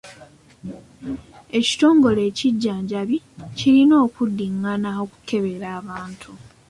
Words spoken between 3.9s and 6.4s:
okuddingana okukebera abantu.